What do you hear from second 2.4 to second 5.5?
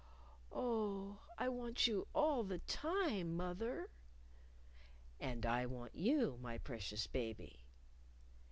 the time, moth er!... And